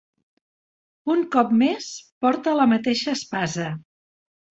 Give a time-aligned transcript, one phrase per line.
[1.15, 1.89] Un cop més,
[2.25, 3.67] porta la mateixa espasa.